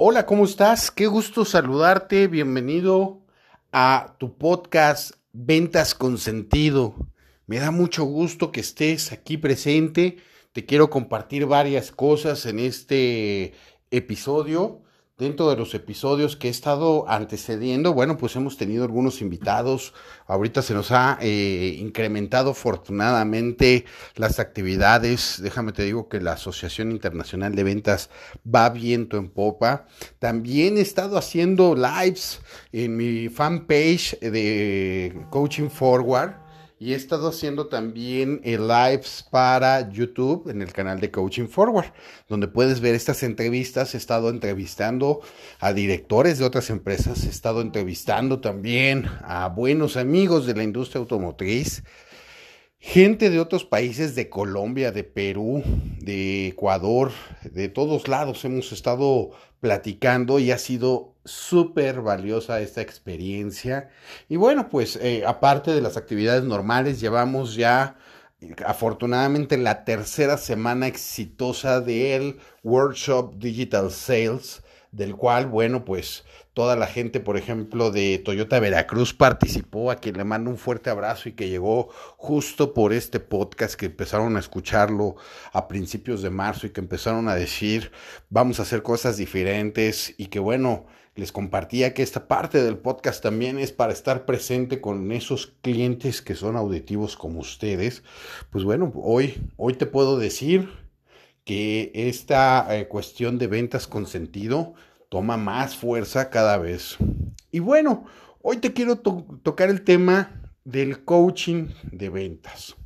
Hola, 0.00 0.26
¿cómo 0.26 0.44
estás? 0.44 0.92
Qué 0.92 1.08
gusto 1.08 1.44
saludarte. 1.44 2.28
Bienvenido 2.28 3.26
a 3.72 4.14
tu 4.20 4.38
podcast 4.38 5.14
Ventas 5.32 5.92
con 5.96 6.18
Sentido. 6.18 6.94
Me 7.48 7.58
da 7.58 7.72
mucho 7.72 8.04
gusto 8.04 8.52
que 8.52 8.60
estés 8.60 9.10
aquí 9.10 9.38
presente. 9.38 10.18
Te 10.52 10.64
quiero 10.64 10.88
compartir 10.88 11.46
varias 11.46 11.90
cosas 11.90 12.46
en 12.46 12.60
este 12.60 13.54
episodio 13.90 14.82
dentro 15.18 15.50
de 15.50 15.56
los 15.56 15.74
episodios 15.74 16.36
que 16.36 16.46
he 16.46 16.50
estado 16.50 17.08
antecediendo, 17.08 17.92
bueno, 17.92 18.16
pues 18.16 18.36
hemos 18.36 18.56
tenido 18.56 18.84
algunos 18.84 19.20
invitados. 19.20 19.92
Ahorita 20.28 20.62
se 20.62 20.74
nos 20.74 20.92
ha 20.92 21.18
eh, 21.20 21.76
incrementado 21.80 22.52
afortunadamente 22.52 23.84
las 24.14 24.38
actividades. 24.38 25.42
Déjame 25.42 25.72
te 25.72 25.82
digo 25.82 26.08
que 26.08 26.20
la 26.20 26.34
Asociación 26.34 26.92
Internacional 26.92 27.56
de 27.56 27.64
Ventas 27.64 28.10
va 28.46 28.70
viento 28.70 29.16
en 29.16 29.28
popa. 29.28 29.86
También 30.20 30.78
he 30.78 30.82
estado 30.82 31.18
haciendo 31.18 31.74
lives 31.74 32.40
en 32.72 32.96
mi 32.96 33.28
fanpage 33.28 34.20
de 34.20 35.26
Coaching 35.30 35.68
Forward 35.68 36.47
y 36.80 36.92
he 36.92 36.96
estado 36.96 37.28
haciendo 37.28 37.66
también 37.66 38.40
eh, 38.44 38.56
lives 38.56 39.26
para 39.30 39.90
YouTube 39.90 40.48
en 40.48 40.62
el 40.62 40.72
canal 40.72 41.00
de 41.00 41.10
Coaching 41.10 41.48
Forward, 41.48 41.92
donde 42.28 42.46
puedes 42.46 42.80
ver 42.80 42.94
estas 42.94 43.22
entrevistas. 43.22 43.94
He 43.94 43.98
estado 43.98 44.30
entrevistando 44.30 45.20
a 45.58 45.72
directores 45.72 46.38
de 46.38 46.44
otras 46.44 46.70
empresas, 46.70 47.24
he 47.24 47.28
estado 47.28 47.62
entrevistando 47.62 48.40
también 48.40 49.06
a 49.22 49.48
buenos 49.48 49.96
amigos 49.96 50.46
de 50.46 50.54
la 50.54 50.62
industria 50.62 51.00
automotriz, 51.00 51.82
gente 52.78 53.30
de 53.30 53.40
otros 53.40 53.64
países, 53.64 54.14
de 54.14 54.28
Colombia, 54.28 54.92
de 54.92 55.04
Perú, 55.04 55.62
de 56.00 56.48
Ecuador, 56.48 57.12
de 57.42 57.68
todos 57.68 58.08
lados 58.08 58.44
hemos 58.44 58.72
estado 58.72 59.30
platicando 59.60 60.38
y 60.38 60.52
ha 60.52 60.58
sido 60.58 61.14
súper 61.24 62.00
valiosa 62.00 62.60
esta 62.60 62.80
experiencia. 62.80 63.90
Y 64.28 64.36
bueno, 64.36 64.68
pues 64.68 64.96
eh, 64.96 65.24
aparte 65.26 65.72
de 65.72 65.80
las 65.80 65.96
actividades 65.96 66.44
normales, 66.44 67.00
llevamos 67.00 67.54
ya 67.54 67.96
afortunadamente 68.64 69.58
la 69.58 69.84
tercera 69.84 70.38
semana 70.38 70.86
exitosa 70.86 71.80
del 71.80 72.38
Workshop 72.62 73.34
Digital 73.38 73.90
Sales, 73.90 74.62
del 74.92 75.16
cual, 75.16 75.46
bueno, 75.46 75.84
pues 75.84 76.24
toda 76.58 76.74
la 76.74 76.88
gente, 76.88 77.20
por 77.20 77.36
ejemplo, 77.36 77.92
de 77.92 78.18
Toyota 78.18 78.58
Veracruz 78.58 79.14
participó, 79.14 79.92
a 79.92 79.94
quien 80.00 80.16
le 80.16 80.24
mando 80.24 80.50
un 80.50 80.58
fuerte 80.58 80.90
abrazo 80.90 81.28
y 81.28 81.32
que 81.34 81.48
llegó 81.48 81.88
justo 82.16 82.74
por 82.74 82.92
este 82.92 83.20
podcast, 83.20 83.76
que 83.76 83.86
empezaron 83.86 84.36
a 84.36 84.40
escucharlo 84.40 85.14
a 85.52 85.68
principios 85.68 86.20
de 86.20 86.30
marzo 86.30 86.66
y 86.66 86.70
que 86.70 86.80
empezaron 86.80 87.28
a 87.28 87.36
decir, 87.36 87.92
vamos 88.28 88.58
a 88.58 88.62
hacer 88.62 88.82
cosas 88.82 89.16
diferentes 89.16 90.16
y 90.18 90.26
que 90.26 90.40
bueno, 90.40 90.86
les 91.14 91.30
compartía 91.30 91.94
que 91.94 92.02
esta 92.02 92.26
parte 92.26 92.60
del 92.60 92.78
podcast 92.78 93.22
también 93.22 93.60
es 93.60 93.70
para 93.70 93.92
estar 93.92 94.26
presente 94.26 94.80
con 94.80 95.12
esos 95.12 95.54
clientes 95.62 96.22
que 96.22 96.34
son 96.34 96.56
auditivos 96.56 97.16
como 97.16 97.38
ustedes. 97.38 98.02
Pues 98.50 98.64
bueno, 98.64 98.92
hoy, 98.96 99.40
hoy 99.58 99.74
te 99.74 99.86
puedo 99.86 100.18
decir 100.18 100.70
que 101.44 101.92
esta 101.94 102.66
eh, 102.76 102.88
cuestión 102.88 103.38
de 103.38 103.46
ventas 103.46 103.86
con 103.86 104.08
sentido 104.08 104.74
toma 105.08 105.36
más 105.36 105.76
fuerza 105.76 106.30
cada 106.30 106.58
vez. 106.58 106.96
Y 107.50 107.60
bueno, 107.60 108.06
hoy 108.42 108.58
te 108.58 108.72
quiero 108.72 108.98
tocar 108.98 109.70
el 109.70 109.82
tema 109.82 110.52
del 110.64 111.04
coaching 111.04 111.68
de 111.90 112.10
ventas. 112.10 112.76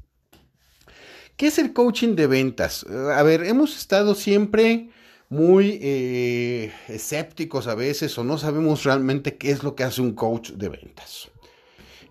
¿Qué 1.37 1.49
es 1.49 1.59
el 1.59 1.73
coaching 1.73 2.15
de 2.15 2.27
ventas? 2.27 2.85
A 2.85 3.23
ver, 3.23 3.43
hemos 3.45 3.77
estado 3.77 4.15
siempre 4.15 4.91
muy 5.29 5.79
eh, 5.83 6.73
escépticos 6.89 7.67
a 7.67 7.75
veces 7.75 8.17
o 8.19 8.25
no 8.25 8.39
sabemos 8.39 8.85
realmente 8.85 9.37
qué 9.37 9.51
es 9.51 9.63
lo 9.63 9.75
que 9.75 9.83
hace 9.83 10.03
un 10.03 10.13
coach 10.13 10.51
de 10.51 10.69
ventas. 10.69 11.31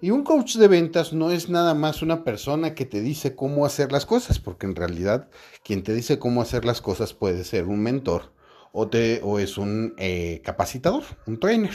Y 0.02 0.10
un 0.10 0.24
coach 0.24 0.56
de 0.56 0.68
ventas 0.68 1.14
no 1.14 1.30
es 1.30 1.48
nada 1.48 1.76
más 1.76 2.02
una 2.02 2.24
persona 2.24 2.74
que 2.74 2.86
te 2.86 3.02
dice 3.02 3.36
cómo 3.36 3.68
hacer 3.68 3.92
las 3.92 4.08
cosas, 4.08 4.40
porque 4.40 4.66
en 4.66 4.76
realidad 4.76 5.30
quien 5.64 5.84
te 5.84 5.94
dice 5.94 6.18
cómo 6.18 6.42
hacer 6.42 6.66
las 6.66 6.82
cosas 6.82 7.14
puede 7.14 7.44
ser 7.44 7.68
un 7.68 7.84
mentor 7.84 8.34
o, 8.74 9.40
es 9.40 9.58
un 9.58 9.94
eh, 9.98 10.42
capacitador, 10.44 11.04
un 11.26 11.40
trainer. 11.40 11.74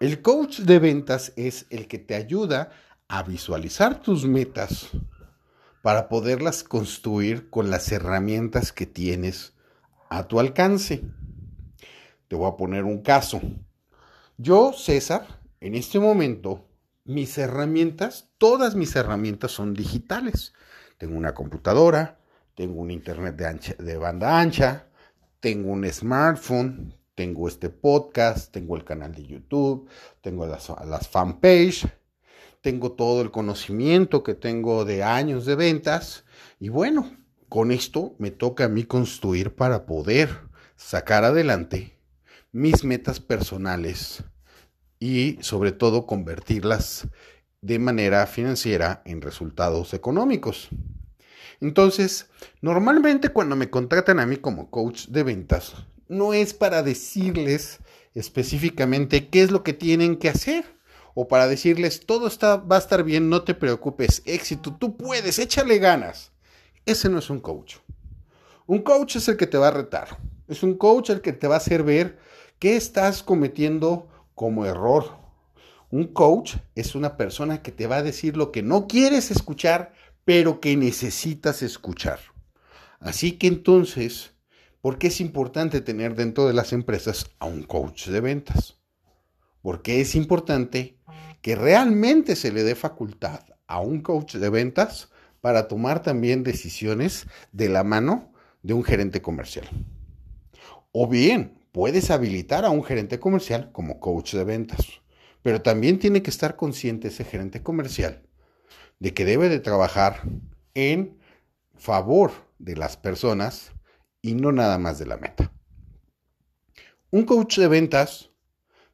El 0.00 0.22
coach 0.22 0.60
de 0.60 0.78
ventas 0.78 1.32
es 1.36 1.66
el 1.70 1.86
que 1.86 1.98
te 1.98 2.14
ayuda 2.14 2.70
a 3.08 3.22
visualizar 3.22 4.02
tus 4.02 4.26
metas 4.26 4.88
para 5.82 6.08
poderlas 6.08 6.64
construir 6.64 7.48
con 7.50 7.70
las 7.70 7.90
herramientas 7.92 8.72
que 8.72 8.86
tienes 8.86 9.54
a 10.08 10.26
tu 10.26 10.40
alcance. 10.40 11.02
Te 12.28 12.36
voy 12.36 12.50
a 12.50 12.56
poner 12.56 12.84
un 12.84 13.02
caso. 13.02 13.40
Yo, 14.36 14.72
César, 14.72 15.40
en 15.60 15.74
este 15.74 16.00
momento, 16.00 16.66
mis 17.04 17.36
herramientas, 17.38 18.30
todas 18.38 18.74
mis 18.74 18.96
herramientas 18.96 19.52
son 19.52 19.74
digitales. 19.74 20.54
Tengo 20.98 21.16
una 21.16 21.34
computadora, 21.34 22.18
tengo 22.54 22.80
un 22.80 22.90
internet 22.90 23.36
de, 23.36 23.84
de 23.84 23.96
banda 23.96 24.40
ancha, 24.40 24.86
tengo 25.44 25.72
un 25.72 25.84
smartphone, 25.92 26.94
tengo 27.14 27.48
este 27.48 27.68
podcast, 27.68 28.50
tengo 28.50 28.76
el 28.76 28.84
canal 28.84 29.14
de 29.14 29.26
YouTube, 29.26 29.90
tengo 30.22 30.46
las, 30.46 30.72
las 30.86 31.06
fanpage, 31.06 31.86
tengo 32.62 32.92
todo 32.92 33.20
el 33.20 33.30
conocimiento 33.30 34.22
que 34.22 34.32
tengo 34.32 34.86
de 34.86 35.02
años 35.02 35.44
de 35.44 35.54
ventas 35.54 36.24
y 36.58 36.70
bueno, 36.70 37.14
con 37.50 37.72
esto 37.72 38.14
me 38.18 38.30
toca 38.30 38.64
a 38.64 38.68
mí 38.70 38.84
construir 38.84 39.54
para 39.54 39.84
poder 39.84 40.30
sacar 40.76 41.24
adelante 41.24 41.98
mis 42.50 42.82
metas 42.82 43.20
personales 43.20 44.24
y 44.98 45.36
sobre 45.42 45.72
todo 45.72 46.06
convertirlas 46.06 47.06
de 47.60 47.78
manera 47.78 48.26
financiera 48.26 49.02
en 49.04 49.20
resultados 49.20 49.92
económicos. 49.92 50.70
Entonces, 51.60 52.28
normalmente 52.60 53.28
cuando 53.28 53.56
me 53.56 53.70
contratan 53.70 54.20
a 54.20 54.26
mí 54.26 54.36
como 54.36 54.70
coach 54.70 55.06
de 55.08 55.22
ventas, 55.22 55.74
no 56.08 56.34
es 56.34 56.54
para 56.54 56.82
decirles 56.82 57.80
específicamente 58.14 59.28
qué 59.28 59.42
es 59.42 59.50
lo 59.50 59.62
que 59.62 59.72
tienen 59.72 60.16
que 60.16 60.28
hacer 60.28 60.64
o 61.14 61.28
para 61.28 61.46
decirles 61.46 62.04
todo 62.06 62.26
está, 62.26 62.56
va 62.56 62.76
a 62.76 62.80
estar 62.80 63.04
bien, 63.04 63.28
no 63.28 63.42
te 63.42 63.54
preocupes, 63.54 64.22
éxito, 64.24 64.76
tú 64.78 64.96
puedes, 64.96 65.38
échale 65.38 65.78
ganas. 65.78 66.32
Ese 66.86 67.08
no 67.08 67.18
es 67.18 67.30
un 67.30 67.40
coach. 67.40 67.76
Un 68.66 68.82
coach 68.82 69.16
es 69.16 69.28
el 69.28 69.36
que 69.36 69.46
te 69.46 69.58
va 69.58 69.68
a 69.68 69.72
retar. 69.72 70.18
Es 70.48 70.62
un 70.62 70.74
coach 70.74 71.10
el 71.10 71.20
que 71.20 71.32
te 71.32 71.46
va 71.46 71.54
a 71.54 71.58
hacer 71.58 71.82
ver 71.82 72.18
qué 72.58 72.76
estás 72.76 73.22
cometiendo 73.22 74.08
como 74.34 74.66
error. 74.66 75.16
Un 75.90 76.08
coach 76.08 76.56
es 76.74 76.94
una 76.94 77.16
persona 77.16 77.62
que 77.62 77.72
te 77.72 77.86
va 77.86 77.96
a 77.96 78.02
decir 78.02 78.36
lo 78.36 78.50
que 78.50 78.62
no 78.62 78.86
quieres 78.86 79.30
escuchar, 79.30 79.92
pero 80.24 80.60
que 80.60 80.76
necesitas 80.76 81.62
escuchar. 81.62 82.18
Así 83.00 83.32
que 83.32 83.46
entonces, 83.46 84.32
¿por 84.80 84.98
qué 84.98 85.08
es 85.08 85.20
importante 85.20 85.80
tener 85.80 86.14
dentro 86.14 86.46
de 86.46 86.54
las 86.54 86.72
empresas 86.72 87.26
a 87.38 87.46
un 87.46 87.62
coach 87.62 88.08
de 88.08 88.20
ventas? 88.20 88.78
Porque 89.60 90.00
es 90.00 90.14
importante 90.14 90.98
que 91.42 91.56
realmente 91.56 92.36
se 92.36 92.52
le 92.52 92.62
dé 92.62 92.74
facultad 92.74 93.40
a 93.66 93.80
un 93.80 94.00
coach 94.00 94.36
de 94.36 94.48
ventas 94.48 95.10
para 95.40 95.68
tomar 95.68 96.02
también 96.02 96.42
decisiones 96.42 97.26
de 97.52 97.68
la 97.68 97.84
mano 97.84 98.32
de 98.62 98.72
un 98.72 98.82
gerente 98.82 99.20
comercial. 99.20 99.68
O 100.92 101.06
bien, 101.06 101.58
puedes 101.72 102.10
habilitar 102.10 102.64
a 102.64 102.70
un 102.70 102.82
gerente 102.82 103.18
comercial 103.18 103.70
como 103.72 104.00
coach 104.00 104.34
de 104.34 104.44
ventas, 104.44 104.86
pero 105.42 105.60
también 105.60 105.98
tiene 105.98 106.22
que 106.22 106.30
estar 106.30 106.56
consciente 106.56 107.08
ese 107.08 107.24
gerente 107.24 107.62
comercial 107.62 108.22
de 109.04 109.12
que 109.12 109.26
debe 109.26 109.50
de 109.50 109.60
trabajar 109.60 110.22
en 110.72 111.18
favor 111.74 112.32
de 112.58 112.74
las 112.74 112.96
personas 112.96 113.72
y 114.22 114.32
no 114.32 114.50
nada 114.50 114.78
más 114.78 114.98
de 114.98 115.04
la 115.04 115.18
meta. 115.18 115.52
Un 117.10 117.24
coach 117.26 117.58
de 117.58 117.68
ventas 117.68 118.30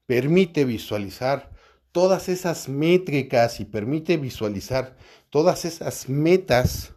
permite 0.06 0.64
visualizar 0.64 1.52
todas 1.92 2.28
esas 2.28 2.68
métricas 2.68 3.60
y 3.60 3.64
permite 3.64 4.16
visualizar 4.16 4.96
todas 5.30 5.64
esas 5.64 6.08
metas 6.08 6.92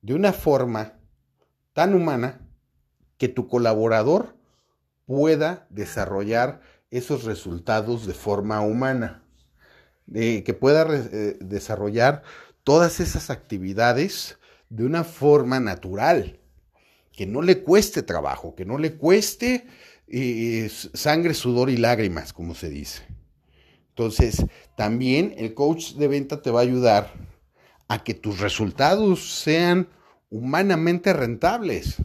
de 0.00 0.14
una 0.14 0.32
forma 0.32 0.98
tan 1.74 1.92
humana 1.92 2.40
que 3.18 3.28
tu 3.28 3.48
colaborador 3.48 4.34
pueda 5.04 5.66
desarrollar 5.68 6.62
esos 6.90 7.24
resultados 7.24 8.06
de 8.06 8.14
forma 8.14 8.62
humana, 8.62 9.21
que 10.10 10.54
pueda 10.54 10.86
eh, 10.90 11.36
desarrollar 11.40 12.22
todas 12.64 13.00
esas 13.00 13.30
actividades 13.30 14.38
de 14.68 14.84
una 14.84 15.04
forma 15.04 15.60
natural, 15.60 16.40
que 17.12 17.26
no 17.26 17.42
le 17.42 17.62
cueste 17.62 18.02
trabajo, 18.02 18.54
que 18.54 18.64
no 18.64 18.78
le 18.78 18.94
cueste 18.94 19.66
eh, 20.08 20.70
sangre, 20.94 21.34
sudor 21.34 21.70
y 21.70 21.76
lágrimas, 21.76 22.32
como 22.32 22.54
se 22.54 22.70
dice. 22.70 23.02
Entonces, 23.90 24.46
también 24.76 25.34
el 25.36 25.52
coach 25.52 25.92
de 25.92 26.08
venta 26.08 26.40
te 26.40 26.50
va 26.50 26.60
a 26.60 26.62
ayudar 26.62 27.12
a 27.88 28.02
que 28.02 28.14
tus 28.14 28.40
resultados 28.40 29.40
sean 29.40 29.88
humanamente 30.30 31.12
rentables. 31.12 31.96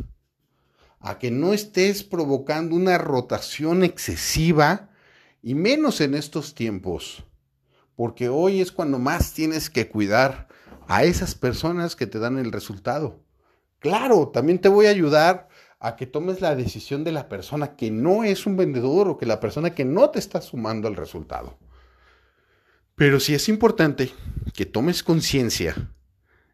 a 0.99 1.19
que 1.19 1.31
no 1.31 1.53
estés 1.53 2.03
provocando 2.03 2.75
una 2.75 2.97
rotación 2.97 3.83
excesiva 3.83 4.89
y 5.41 5.53
menos 5.53 6.01
en 6.01 6.15
estos 6.15 6.55
tiempos, 6.55 7.23
porque 7.97 8.29
hoy 8.29 8.61
es 8.61 8.71
cuando 8.71 8.99
más 8.99 9.33
tienes 9.33 9.71
que 9.71 9.89
cuidar 9.89 10.47
a 10.87 11.03
esas 11.03 11.33
personas 11.33 11.95
que 11.95 12.05
te 12.05 12.19
dan 12.19 12.37
el 12.37 12.51
resultado. 12.51 13.19
Claro, 13.79 14.29
también 14.29 14.59
te 14.59 14.69
voy 14.69 14.85
a 14.85 14.91
ayudar 14.91 15.49
a 15.79 15.95
que 15.95 16.05
tomes 16.05 16.39
la 16.39 16.55
decisión 16.55 17.03
de 17.03 17.11
la 17.11 17.27
persona 17.27 17.75
que 17.75 17.89
no 17.89 18.23
es 18.23 18.45
un 18.45 18.55
vendedor 18.55 19.09
o 19.09 19.17
que 19.17 19.25
la 19.25 19.39
persona 19.39 19.71
que 19.71 19.83
no 19.83 20.11
te 20.11 20.19
está 20.19 20.41
sumando 20.41 20.87
al 20.87 20.95
resultado. 20.95 21.57
Pero 22.93 23.19
sí 23.19 23.33
es 23.33 23.49
importante 23.49 24.11
que 24.53 24.67
tomes 24.67 25.01
conciencia 25.01 25.75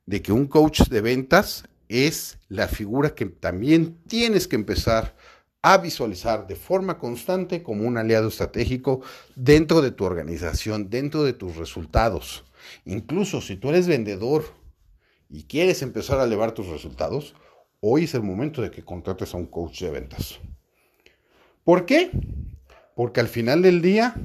de 0.05 0.21
que 0.21 0.31
un 0.31 0.47
coach 0.47 0.83
de 0.87 1.01
ventas 1.01 1.65
es 1.89 2.39
la 2.47 2.69
figura 2.69 3.15
que 3.15 3.25
también 3.25 3.97
tienes 4.07 4.47
que 4.47 4.55
empezar 4.55 5.17
a 5.63 5.77
visualizar 5.77 6.45
de 6.45 6.57
forma 6.57 6.99
constante 6.99 7.63
como 7.63 7.87
un 7.87 7.97
aliado 7.97 8.27
estratégico 8.27 9.01
dentro 9.35 9.81
de 9.81 9.91
tu 9.91 10.03
organización, 10.03 10.89
dentro 10.89 11.23
de 11.23 11.31
tus 11.31 11.55
resultados. 11.55 12.43
Incluso 12.85 13.39
si 13.39 13.55
tú 13.55 13.69
eres 13.69 13.87
vendedor 13.87 14.43
y 15.29 15.43
quieres 15.43 15.81
empezar 15.81 16.19
a 16.19 16.25
elevar 16.25 16.51
tus 16.51 16.67
resultados, 16.67 17.33
hoy 17.79 18.03
es 18.03 18.13
el 18.13 18.23
momento 18.23 18.61
de 18.61 18.71
que 18.71 18.83
contrates 18.83 19.33
a 19.33 19.37
un 19.37 19.45
coach 19.45 19.81
de 19.81 19.89
ventas. 19.89 20.39
¿Por 21.63 21.85
qué? 21.85 22.11
Porque 22.93 23.21
al 23.21 23.29
final 23.29 23.61
del 23.61 23.81
día, 23.81 24.15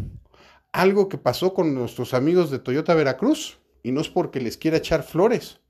algo 0.73 1.09
que 1.09 1.19
pasó 1.19 1.55
con 1.55 1.73
nuestros 1.73 2.15
amigos 2.15 2.51
de 2.51 2.59
Toyota 2.59 2.95
Veracruz, 2.95 3.59
y 3.85 3.93
no 3.93 4.01
es 4.01 4.09
porque 4.09 4.41
les 4.41 4.57
quiera 4.57 4.79
echar 4.79 5.05
flores, 5.05 5.61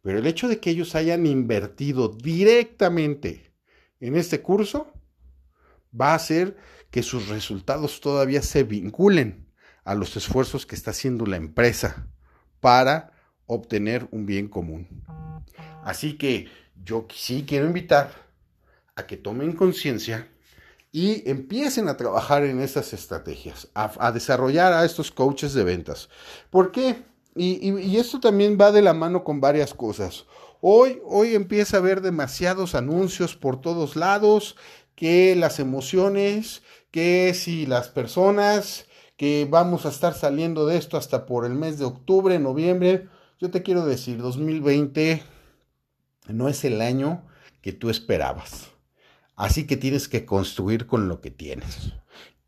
pero 0.00 0.18
el 0.18 0.26
hecho 0.26 0.48
de 0.48 0.60
que 0.60 0.70
ellos 0.70 0.94
hayan 0.94 1.26
invertido 1.26 2.08
directamente 2.08 3.52
en 4.00 4.16
este 4.16 4.40
curso 4.40 4.93
va 5.98 6.12
a 6.12 6.16
hacer 6.16 6.56
que 6.90 7.02
sus 7.02 7.28
resultados 7.28 8.00
todavía 8.00 8.42
se 8.42 8.64
vinculen 8.64 9.48
a 9.84 9.94
los 9.94 10.16
esfuerzos 10.16 10.66
que 10.66 10.74
está 10.74 10.90
haciendo 10.90 11.26
la 11.26 11.36
empresa 11.36 12.06
para 12.60 13.12
obtener 13.46 14.08
un 14.10 14.26
bien 14.26 14.48
común. 14.48 15.04
Así 15.82 16.16
que 16.16 16.48
yo 16.82 17.06
sí 17.14 17.44
quiero 17.46 17.66
invitar 17.66 18.10
a 18.96 19.06
que 19.06 19.16
tomen 19.16 19.52
conciencia 19.52 20.28
y 20.92 21.28
empiecen 21.28 21.88
a 21.88 21.96
trabajar 21.96 22.44
en 22.44 22.60
estas 22.60 22.92
estrategias, 22.92 23.68
a, 23.74 24.12
desarrollar 24.12 24.72
a 24.72 24.84
estos 24.84 25.10
coaches 25.10 25.52
de 25.52 25.64
ventas. 25.64 26.08
¿Por 26.50 26.70
qué? 26.70 27.02
Y, 27.34 27.96
esto 27.96 28.20
también 28.20 28.56
va 28.60 28.70
de 28.70 28.80
la 28.80 28.94
mano 28.94 29.24
con 29.24 29.40
varias 29.40 29.74
cosas. 29.74 30.24
Hoy, 30.60 31.00
hoy 31.04 31.34
empieza 31.34 31.76
a 31.76 31.80
haber 31.80 32.00
demasiados 32.00 32.76
anuncios 32.76 33.34
por 33.34 33.60
todos 33.60 33.96
lados, 33.96 34.56
que 34.94 35.34
las 35.36 35.58
emociones, 35.58 36.62
que 36.90 37.34
si 37.34 37.66
las 37.66 37.88
personas, 37.88 38.86
que 39.16 39.46
vamos 39.48 39.86
a 39.86 39.90
estar 39.90 40.14
saliendo 40.14 40.66
de 40.66 40.76
esto 40.76 40.96
hasta 40.96 41.26
por 41.26 41.44
el 41.46 41.54
mes 41.54 41.78
de 41.78 41.84
octubre, 41.84 42.38
noviembre. 42.38 43.08
Yo 43.38 43.50
te 43.50 43.62
quiero 43.62 43.86
decir, 43.86 44.18
2020 44.18 45.22
no 46.28 46.48
es 46.48 46.64
el 46.64 46.80
año 46.80 47.24
que 47.60 47.72
tú 47.72 47.90
esperabas. 47.90 48.70
Así 49.36 49.66
que 49.66 49.76
tienes 49.76 50.08
que 50.08 50.24
construir 50.24 50.86
con 50.86 51.08
lo 51.08 51.20
que 51.20 51.30
tienes. 51.30 51.92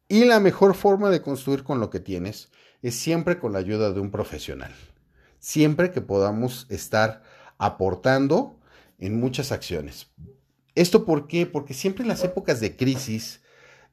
Y 0.09 0.25
la 0.25 0.39
mejor 0.41 0.75
forma 0.75 1.11
de 1.11 1.23
construir 1.23 1.65
con 1.65 1.81
lo 1.81 1.91
que 1.91 2.01
tienes 2.01 2.51
es 2.83 2.95
siempre 2.95 3.39
con 3.39 3.53
la 3.53 3.59
ayuda 3.59 3.93
de 3.93 4.01
un 4.01 4.11
profesional. 4.11 4.73
Siempre 5.41 5.91
que 5.91 6.01
podamos 6.01 6.67
estar 6.69 7.23
aportando 7.59 8.61
en 8.99 9.19
muchas 9.19 9.51
acciones. 9.53 10.13
¿Esto 10.77 11.07
por 11.07 11.27
qué? 11.27 11.47
Porque 11.47 11.73
siempre 11.75 12.03
en 12.03 12.09
las 12.09 12.23
épocas 12.23 12.61
de 12.61 12.77
crisis, 12.77 13.41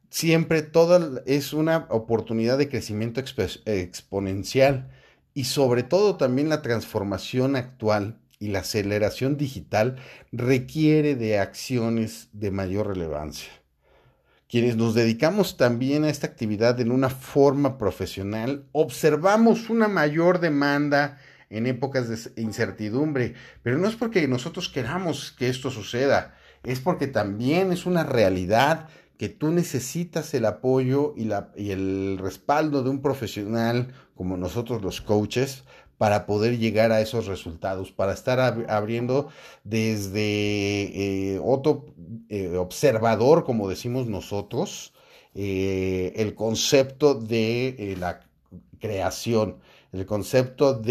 siempre 0.09 0.61
todo 0.61 1.23
es 1.25 1.53
una 1.53 1.87
oportunidad 1.89 2.57
de 2.57 2.67
crecimiento 2.67 3.21
exponencial 3.65 4.91
y 5.33 5.45
sobre 5.45 5.83
todo 5.83 6.17
también 6.17 6.49
la 6.49 6.61
transformación 6.61 7.55
actual 7.55 8.19
y 8.37 8.49
la 8.49 8.59
aceleración 8.59 9.37
digital 9.37 9.95
requiere 10.33 11.15
de 11.15 11.39
acciones 11.39 12.27
de 12.33 12.51
mayor 12.51 12.87
relevancia. 12.87 13.49
Quienes 14.49 14.75
nos 14.75 14.93
dedicamos 14.93 15.55
también 15.55 16.03
a 16.03 16.09
esta 16.09 16.27
actividad 16.27 16.81
en 16.81 16.91
una 16.91 17.09
forma 17.09 17.77
profesional, 17.77 18.67
observamos 18.73 19.69
una 19.69 19.87
mayor 19.87 20.41
demanda 20.41 21.17
en 21.49 21.65
épocas 21.65 22.09
de 22.09 22.41
incertidumbre, 22.41 23.35
pero 23.63 23.77
no 23.77 23.87
es 23.87 23.95
porque 23.95 24.27
nosotros 24.27 24.67
queramos 24.67 25.31
que 25.31 25.47
esto 25.47 25.71
suceda, 25.71 26.35
es 26.63 26.79
porque 26.79 27.07
también 27.07 27.71
es 27.71 27.85
una 27.85 28.03
realidad 28.03 28.87
que 29.17 29.29
tú 29.29 29.51
necesitas 29.51 30.33
el 30.33 30.45
apoyo 30.45 31.13
y, 31.15 31.25
la, 31.25 31.51
y 31.55 31.71
el 31.71 32.17
respaldo 32.19 32.83
de 32.83 32.89
un 32.89 33.01
profesional 33.01 33.93
como 34.15 34.37
nosotros 34.37 34.81
los 34.81 35.01
coaches 35.01 35.63
para 35.97 36.25
poder 36.25 36.57
llegar 36.57 36.91
a 36.91 37.01
esos 37.01 37.27
resultados, 37.27 37.91
para 37.91 38.13
estar 38.13 38.39
abriendo 38.69 39.29
desde 39.63 41.35
eh, 41.35 41.39
otro 41.41 41.85
eh, 42.29 42.57
observador, 42.57 43.45
como 43.45 43.69
decimos 43.69 44.07
nosotros, 44.07 44.93
eh, 45.35 46.11
el 46.17 46.35
concepto 46.35 47.15
de 47.15 47.95
la 47.99 48.19
creación, 48.79 49.59
el 49.93 50.05
concepto 50.05 50.73
del 50.73 50.83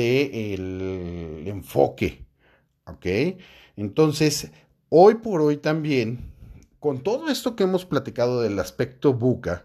de 1.44 1.50
enfoque, 1.50 2.24
¿ok? 2.86 3.36
Entonces, 3.76 4.50
hoy 4.94 5.14
por 5.14 5.40
hoy 5.40 5.56
también, 5.56 6.34
con 6.78 7.02
todo 7.02 7.30
esto 7.30 7.56
que 7.56 7.64
hemos 7.64 7.86
platicado 7.86 8.42
del 8.42 8.58
aspecto 8.58 9.14
buca, 9.14 9.64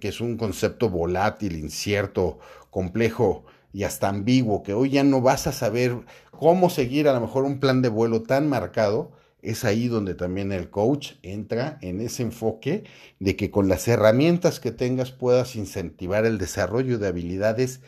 que 0.00 0.08
es 0.08 0.22
un 0.22 0.38
concepto 0.38 0.88
volátil, 0.88 1.58
incierto, 1.58 2.38
complejo, 2.70 3.44
y 3.74 3.84
hasta 3.84 4.08
ambiguo, 4.08 4.62
que 4.62 4.72
hoy 4.72 4.88
ya 4.88 5.04
no 5.04 5.20
vas 5.20 5.46
a 5.46 5.52
saber 5.52 6.06
cómo 6.30 6.70
seguir 6.70 7.06
a 7.06 7.12
lo 7.12 7.20
mejor 7.20 7.44
un 7.44 7.60
plan 7.60 7.82
de 7.82 7.90
vuelo 7.90 8.22
tan 8.22 8.48
marcado, 8.48 9.12
es 9.42 9.62
ahí 9.66 9.88
donde 9.88 10.14
también 10.14 10.52
el 10.52 10.70
coach 10.70 11.12
entra 11.20 11.76
en 11.82 12.00
ese 12.00 12.22
enfoque 12.22 12.84
de 13.18 13.36
que 13.36 13.50
con 13.50 13.68
las 13.68 13.86
herramientas 13.88 14.58
que 14.58 14.72
tengas 14.72 15.12
puedas 15.12 15.54
incentivar 15.54 16.24
el 16.24 16.38
desarrollo 16.38 16.98
de 16.98 17.08
habilidades 17.08 17.82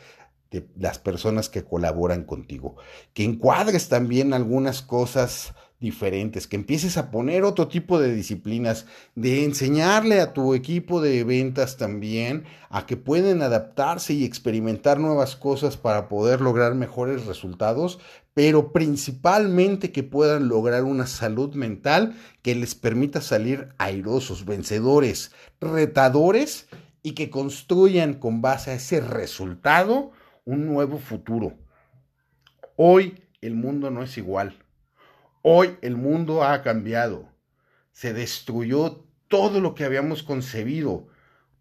de 0.51 0.67
las 0.77 0.99
personas 0.99 1.49
que 1.49 1.63
colaboran 1.63 2.25
contigo, 2.25 2.75
que 3.15 3.23
encuadres 3.23 3.89
también 3.89 4.33
algunas 4.33 4.83
cosas 4.83 5.55
diferentes, 5.79 6.45
que 6.47 6.57
empieces 6.57 6.97
a 6.97 7.09
poner 7.09 7.43
otro 7.43 7.69
tipo 7.69 7.99
de 7.99 8.13
disciplinas, 8.13 8.85
de 9.15 9.45
enseñarle 9.45 10.19
a 10.19 10.33
tu 10.33 10.53
equipo 10.53 10.99
de 10.99 11.23
ventas 11.23 11.77
también 11.77 12.43
a 12.69 12.85
que 12.85 12.97
pueden 12.97 13.41
adaptarse 13.41 14.13
y 14.13 14.25
experimentar 14.25 14.99
nuevas 14.99 15.37
cosas 15.37 15.77
para 15.77 16.09
poder 16.09 16.41
lograr 16.41 16.75
mejores 16.75 17.25
resultados, 17.25 17.99
pero 18.33 18.73
principalmente 18.73 19.91
que 19.91 20.03
puedan 20.03 20.49
lograr 20.49 20.83
una 20.83 21.07
salud 21.07 21.55
mental 21.55 22.15
que 22.41 22.55
les 22.55 22.75
permita 22.75 23.21
salir 23.21 23.69
airosos, 23.77 24.45
vencedores, 24.45 25.31
retadores 25.61 26.67
y 27.03 27.13
que 27.13 27.29
construyan 27.29 28.15
con 28.15 28.41
base 28.41 28.71
a 28.71 28.75
ese 28.75 28.99
resultado 28.99 30.11
un 30.43 30.65
nuevo 30.65 30.97
futuro. 30.99 31.53
Hoy 32.75 33.23
el 33.41 33.55
mundo 33.55 33.89
no 33.91 34.03
es 34.03 34.17
igual 34.17 34.57
Hoy 35.41 35.77
el 35.81 35.95
mundo 35.95 36.43
ha 36.43 36.61
cambiado. 36.61 37.29
Se 37.91 38.13
destruyó 38.13 39.05
todo 39.27 39.61
lo 39.61 39.75
que 39.75 39.85
habíamos 39.85 40.23
concebido. 40.23 41.07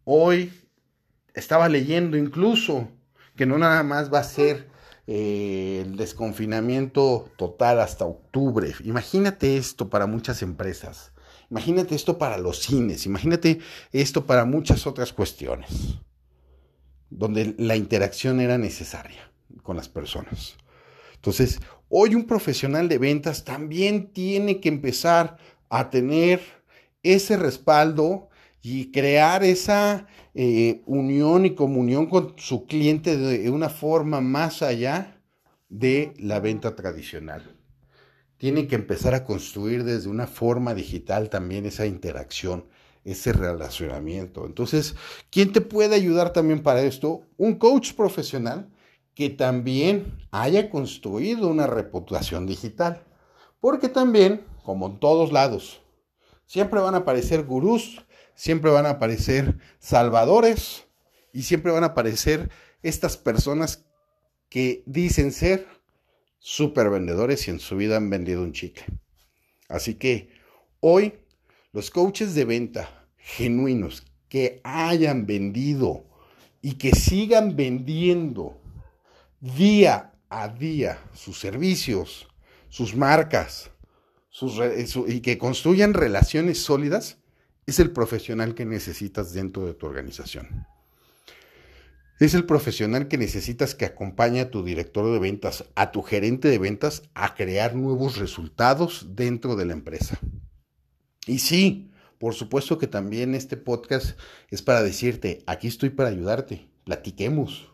Hoy 0.04 0.52
estaba 1.35 1.68
leyendo 1.68 2.16
incluso 2.16 2.88
que 3.37 3.47
no 3.47 3.58
nada 3.58 3.82
más 3.82 4.12
va 4.12 4.20
a 4.20 4.25
ser 4.25 4.68
eh, 5.06 5.85
el 5.87 5.97
desconfinamiento 5.97 7.30
total 7.37 7.80
hasta 7.80 8.04
octubre. 8.04 8.75
Imagínate 8.85 9.56
esto 9.56 9.88
para 9.88 10.06
muchas 10.06 10.42
empresas. 10.42 11.12
Imagínate 11.50 11.94
esto 11.94 12.18
para 12.18 12.37
los 12.37 12.58
cines. 12.61 13.06
Imagínate 13.06 13.61
esto 13.92 14.26
para 14.26 14.44
muchas 14.44 14.87
otras 14.87 15.12
cuestiones 15.12 15.99
donde 17.11 17.54
la 17.58 17.76
interacción 17.76 18.40
era 18.40 18.58
necesaria 18.58 19.30
con 19.62 19.76
las 19.76 19.88
personas. 19.88 20.56
Entonces, 21.14 21.61
hoy 21.88 22.14
un 22.14 22.25
profesional 22.25 22.88
de 22.88 22.99
ventas 22.99 23.45
también 23.45 24.12
tiene 24.12 24.61
que 24.61 24.68
empezar 24.68 25.38
a 25.68 25.90
tener 25.90 26.40
ese 27.02 27.37
respaldo 27.37 28.28
y 28.62 28.90
crear 28.90 29.45
esa 29.45 30.07
eh, 30.35 30.83
unión 30.87 31.47
y 31.47 31.54
comunión 31.54 32.07
con 32.07 32.35
su 32.37 32.66
cliente 32.66 33.16
de 33.16 33.50
una 33.50 33.68
forma 33.68 34.21
más 34.21 34.62
allá 34.62 35.21
de 35.68 36.14
la 36.18 36.40
venta 36.40 36.75
tradicional. 36.75 37.57
Tiene 38.37 38.66
que 38.66 38.76
empezar 38.76 39.14
a 39.14 39.25
construir 39.25 39.85
desde 39.85 40.09
una 40.09 40.26
forma 40.26 40.75
digital 40.75 41.28
también 41.28 41.66
esa 41.66 41.87
interacción, 41.87 42.66
ese 43.04 43.33
relacionamiento. 43.33 44.47
Entonces, 44.47 44.95
¿quién 45.30 45.52
te 45.52 45.61
puede 45.61 45.95
ayudar 45.95 46.33
también 46.33 46.62
para 46.62 46.83
esto? 46.83 47.23
Un 47.37 47.57
coach 47.57 47.95
profesional 47.95 48.71
que 49.19 49.31
también 49.31 50.17
haya 50.31 50.71
construido 50.71 51.49
una 51.49 51.67
reputación 51.67 52.47
digital. 52.47 53.03
Porque 53.59 53.89
también, 53.89 54.47
como 54.63 54.87
en 54.87 55.01
todos 55.01 55.33
lados, 55.33 55.81
Siempre 56.49 56.81
van 56.81 56.95
a 56.95 56.99
aparecer 56.99 57.45
gurús, 57.45 58.07
siempre 58.35 58.71
van 58.71 58.87
a 58.87 58.93
aparecer 58.93 59.59
salvadores 59.81 60.87
y 61.31 61.43
siempre 61.43 61.73
van 61.73 61.85
a 61.85 61.89
aparecer 61.89 62.49
estas 62.83 63.19
personas 63.19 63.85
que 64.49 64.83
dicen 64.87 65.31
ser 65.31 65.67
super 66.39 66.89
vendedores 66.89 67.47
y 67.47 67.51
en 67.51 67.61
su 67.61 67.77
vida 67.77 67.99
han 67.99 68.09
vendido 68.09 68.43
un 68.43 68.53
chicle. 68.53 68.87
Así 69.69 69.97
que 69.97 70.31
hoy 70.81 71.13
los 71.73 71.91
coaches 71.91 72.35
de 72.35 72.47
venta 72.47 73.07
genuinos 73.19 74.05
que 74.31 74.63
hayan 74.65 75.27
vendido 75.27 76.07
y 76.63 76.77
que 76.77 76.93
sigan 76.93 77.57
vendiendo 77.57 78.58
día 79.40 80.12
a 80.28 80.49
día 80.49 80.99
sus 81.14 81.38
servicios, 81.38 82.28
sus 82.68 82.95
marcas, 82.95 83.71
sus, 84.28 84.61
y 85.07 85.21
que 85.21 85.38
construyan 85.38 85.95
relaciones 85.95 86.62
sólidas, 86.62 87.18
es 87.66 87.78
el 87.78 87.90
profesional 87.90 88.54
que 88.54 88.64
necesitas 88.64 89.33
dentro 89.33 89.66
de 89.66 89.75
tu 89.75 89.87
organización. 89.87 90.66
Es 92.21 92.35
el 92.35 92.47
profesional 92.47 93.07
que 93.07 93.16
necesitas 93.16 93.76
que 93.76 93.85
acompañe 93.85 94.40
a 94.40 94.50
tu 94.50 94.64
director 94.64 95.12
de 95.12 95.21
ventas, 95.21 95.64
a 95.76 95.92
tu 95.92 96.02
gerente 96.02 96.49
de 96.49 96.59
ventas, 96.59 97.02
a 97.14 97.35
crear 97.37 97.76
nuevos 97.76 98.16
resultados 98.16 99.07
dentro 99.11 99.54
de 99.54 99.66
la 99.66 99.75
empresa. 99.75 100.18
Y 101.26 101.38
sí, 101.38 101.92
por 102.18 102.35
supuesto 102.35 102.78
que 102.78 102.88
también 102.88 103.37
este 103.37 103.57
podcast 103.57 104.18
es 104.50 104.62
para 104.62 104.83
decirte, 104.83 105.45
aquí 105.47 105.68
estoy 105.68 105.90
para 105.90 106.09
ayudarte, 106.09 106.68
platiquemos. 106.85 107.71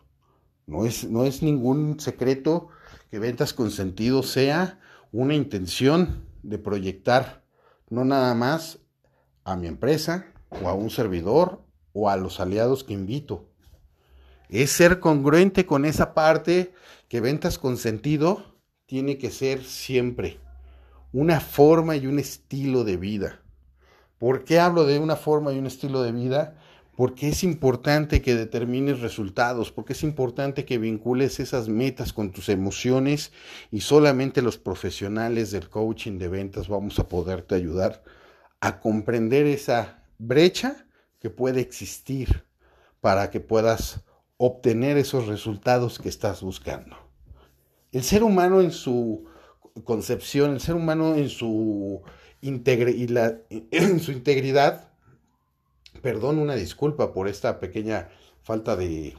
No 0.66 0.87
es, 0.87 1.09
no 1.09 1.25
es 1.25 1.42
ningún 1.42 2.00
secreto 2.00 2.68
que 3.11 3.18
ventas 3.18 3.52
con 3.52 3.71
sentido 3.71 4.23
sea 4.23 4.80
una 5.12 5.35
intención 5.35 6.25
de 6.42 6.59
proyectar 6.59 7.44
no 7.90 8.04
nada 8.04 8.35
más 8.35 8.78
a 9.44 9.56
mi 9.56 9.66
empresa 9.66 10.26
o 10.50 10.68
a 10.68 10.75
un 10.75 10.90
servidor 10.90 11.62
o 11.92 12.09
a 12.09 12.16
los 12.16 12.40
aliados 12.40 12.83
que 12.83 12.92
invito, 12.92 13.49
es 14.49 14.71
ser 14.71 15.00
congruente 15.00 15.66
con 15.66 15.85
esa 15.85 16.14
parte 16.14 16.75
que 17.09 17.21
ventas 17.21 17.59
con 17.59 17.76
sentido 17.76 18.56
tiene 18.87 19.18
que 19.18 19.30
ser 19.30 19.64
siempre 19.64 20.40
una 21.12 21.40
forma 21.40 21.97
y 21.97 22.06
un 22.06 22.18
estilo 22.18 22.85
de 22.85 22.97
vida. 22.97 23.40
¿Por 24.18 24.44
qué 24.44 24.59
hablo 24.59 24.85
de 24.85 24.99
una 24.99 25.16
forma 25.16 25.52
y 25.52 25.59
un 25.59 25.66
estilo 25.66 26.02
de 26.02 26.12
vida? 26.12 26.56
Porque 26.97 27.29
es 27.29 27.43
importante 27.43 28.23
que 28.23 28.35
determines 28.37 29.01
resultados, 29.01 29.73
porque 29.73 29.95
es 29.95 30.03
importante 30.03 30.65
que 30.65 30.79
vincules 30.79 31.41
esas 31.41 31.69
metas 31.69 32.13
con 32.13 32.31
tus 32.31 32.49
emociones 32.49 33.33
y 33.73 33.81
solamente 33.81 34.43
los 34.43 34.59
profesionales 34.59 35.51
del 35.51 35.69
coaching 35.69 36.19
de 36.19 36.29
ventas 36.29 36.69
vamos 36.69 36.99
a 36.99 37.09
poderte 37.09 37.57
ayudar 37.57 38.05
a 38.61 38.81
comprender 38.81 39.47
esa 39.47 40.05
brecha 40.19 40.87
que 41.21 41.31
puede 41.31 41.61
existir 41.61 42.45
para 43.01 43.31
que 43.31 43.41
puedas 43.41 44.05
obtener 44.37 44.97
esos 44.97 45.27
resultados 45.27 45.99
que 45.99 46.09
estás 46.09 46.43
buscando. 46.43 46.97
El 47.93 48.03
ser 48.03 48.23
humano 48.23 48.61
en 48.61 48.73
su 48.73 49.25
concepción, 49.85 50.53
el 50.53 50.61
ser 50.61 50.75
humano 50.75 51.15
en 51.15 51.29
su, 51.29 52.03
en 52.43 54.01
su 54.01 54.13
integridad, 54.13 54.94
perdón, 56.04 56.38
una 56.38 56.54
disculpa 56.54 57.14
por 57.14 57.28
esta 57.28 57.58
pequeña 57.58 58.11
falta 58.42 58.76
de, 58.76 59.16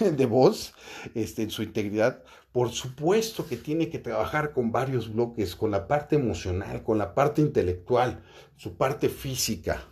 de 0.00 0.24
voz, 0.24 0.72
este, 1.14 1.42
en 1.42 1.50
su 1.50 1.62
integridad, 1.62 2.22
por 2.52 2.70
supuesto 2.70 3.46
que 3.46 3.58
tiene 3.58 3.90
que 3.90 3.98
trabajar 3.98 4.54
con 4.54 4.72
varios 4.72 5.12
bloques, 5.12 5.54
con 5.54 5.70
la 5.70 5.86
parte 5.86 6.16
emocional, 6.16 6.82
con 6.82 6.96
la 6.96 7.14
parte 7.14 7.42
intelectual, 7.42 8.24
su 8.56 8.78
parte 8.78 9.10
física, 9.10 9.84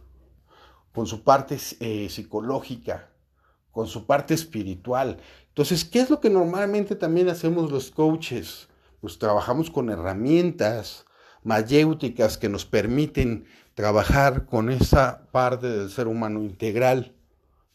con 0.94 1.06
su 1.06 1.24
parte 1.24 1.58
eh, 1.80 2.08
psicológica, 2.08 3.10
con 3.70 3.86
su 3.86 4.06
parte 4.06 4.32
espiritual. 4.32 5.18
Entonces, 5.48 5.84
¿qué 5.84 6.00
es 6.00 6.08
lo 6.08 6.20
que 6.20 6.30
normalmente 6.30 6.96
también 6.96 7.28
hacemos 7.28 7.70
los 7.70 7.90
coaches? 7.90 8.68
Pues 9.02 9.18
trabajamos 9.18 9.70
con 9.70 9.90
herramientas 9.90 11.04
mayéuticas 11.42 12.38
que 12.38 12.48
nos 12.48 12.64
permiten 12.64 13.44
trabajar 13.80 14.44
con 14.44 14.68
esa 14.68 15.22
parte 15.32 15.66
del 15.66 15.88
ser 15.88 16.06
humano 16.06 16.42
integral 16.42 17.14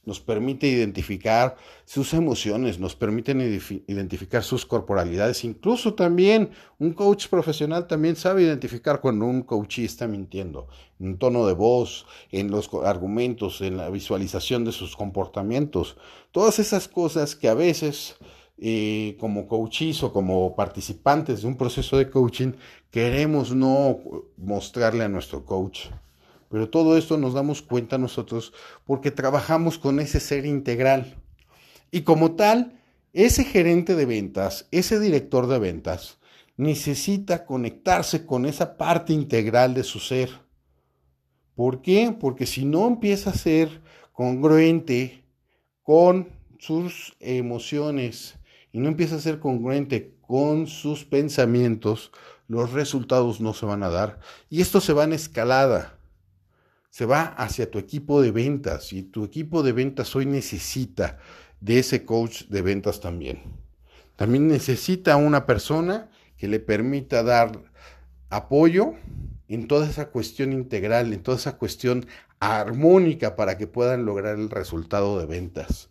nos 0.04 0.20
permite 0.20 0.68
identificar 0.68 1.56
sus 1.84 2.14
emociones, 2.14 2.78
nos 2.78 2.96
permiten 2.96 3.42
identificar 3.88 4.44
sus 4.44 4.64
corporalidades. 4.64 5.44
Incluso 5.44 5.96
también 5.96 6.52
un 6.78 6.94
coach 6.94 7.28
profesional 7.28 7.88
también 7.88 8.16
sabe 8.16 8.44
identificar 8.44 9.02
cuando 9.02 9.26
un 9.26 9.42
coachee 9.42 9.86
está 9.86 10.08
mintiendo, 10.08 10.68
en 11.00 11.18
tono 11.18 11.48
de 11.48 11.54
voz, 11.54 12.06
en 12.32 12.52
los 12.52 12.70
argumentos, 12.84 13.62
en 13.62 13.78
la 13.78 13.90
visualización 13.90 14.64
de 14.64 14.74
sus 14.74 14.96
comportamientos. 14.96 15.98
Todas 16.32 16.60
esas 16.60 16.88
cosas 16.88 17.36
que 17.36 17.50
a 17.50 17.56
veces 17.56 18.18
eh, 18.58 19.18
como 19.20 19.48
coaches 19.48 20.02
o 20.04 20.14
como 20.14 20.56
participantes 20.56 21.42
de 21.42 21.48
un 21.48 21.58
proceso 21.58 21.98
de 21.98 22.10
coaching 22.10 22.54
queremos 22.90 23.54
no 23.54 24.00
mostrarle 24.38 25.04
a 25.04 25.10
nuestro 25.10 25.44
coach. 25.44 25.88
Pero 26.50 26.70
todo 26.70 26.96
esto 26.96 27.18
nos 27.18 27.34
damos 27.34 27.62
cuenta 27.62 27.98
nosotros 27.98 28.54
porque 28.86 29.12
trabajamos 29.12 29.78
con 29.78 30.00
ese 30.00 30.22
ser 30.22 30.46
integral. 30.46 31.16
Y 31.92 32.02
como 32.02 32.36
tal, 32.36 32.80
ese 33.12 33.44
gerente 33.44 33.96
de 33.96 34.06
ventas, 34.06 34.68
ese 34.72 35.00
director 35.00 35.48
de 35.48 35.60
ventas, 35.60 36.20
necesita 36.56 37.46
conectarse 37.46 38.26
con 38.26 38.46
esa 38.46 38.78
parte 38.78 39.12
integral 39.12 39.74
de 39.74 39.84
su 39.84 40.00
ser. 40.00 40.30
¿Por 41.56 41.82
qué? 41.82 42.16
Porque 42.18 42.46
si 42.46 42.64
no 42.64 42.88
empieza 42.88 43.32
a 43.32 43.34
ser 43.34 43.82
congruente 44.14 45.26
con 45.84 46.30
sus 46.60 47.16
emociones 47.20 48.36
y 48.76 48.80
no 48.80 48.90
empieza 48.90 49.16
a 49.16 49.20
ser 49.20 49.40
congruente 49.40 50.18
con 50.20 50.68
sus 50.68 51.06
pensamientos, 51.06 52.12
los 52.50 52.74
resultados 52.74 53.40
no 53.40 53.54
se 53.54 53.66
van 53.66 53.84
a 53.84 53.90
dar. 53.90 54.20
Y 54.50 54.60
esto 54.60 54.82
se 54.82 54.92
va 54.92 55.06
en 55.06 55.14
escalada 55.14 55.96
se 56.96 57.06
va 57.06 57.24
hacia 57.24 57.70
tu 57.70 57.78
equipo 57.78 58.22
de 58.22 58.32
ventas 58.32 58.94
y 58.94 59.04
tu 59.04 59.26
equipo 59.26 59.64
de 59.64 59.74
ventas 59.74 60.16
hoy 60.16 60.26
necesita 60.26 61.18
de 61.60 61.80
ese 61.80 62.06
coach 62.06 62.44
de 62.44 62.62
ventas 62.62 63.02
también. 63.02 63.44
También 64.16 64.48
necesita 64.48 65.18
una 65.18 65.46
persona 65.46 66.10
que 66.38 66.48
le 66.48 66.62
permita 66.62 67.22
dar 67.22 67.64
apoyo 68.30 68.94
en 69.50 69.68
toda 69.68 69.90
esa 69.90 70.08
cuestión 70.08 70.54
integral, 70.54 71.12
en 71.12 71.22
toda 71.22 71.36
esa 71.36 71.58
cuestión 71.58 72.06
armónica 72.40 73.36
para 73.36 73.58
que 73.58 73.68
puedan 73.68 74.06
lograr 74.06 74.40
el 74.40 74.50
resultado 74.50 75.20
de 75.20 75.26
ventas. 75.26 75.90